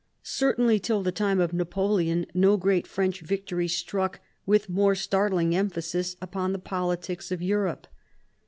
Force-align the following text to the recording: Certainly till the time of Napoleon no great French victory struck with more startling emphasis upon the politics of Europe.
Certainly 0.23 0.79
till 0.79 1.03
the 1.03 1.11
time 1.11 1.39
of 1.39 1.53
Napoleon 1.53 2.25
no 2.33 2.57
great 2.57 2.87
French 2.87 3.21
victory 3.21 3.67
struck 3.67 4.19
with 4.47 4.67
more 4.67 4.95
startling 4.95 5.53
emphasis 5.55 6.15
upon 6.19 6.53
the 6.53 6.57
politics 6.57 7.31
of 7.31 7.39
Europe. 7.39 7.85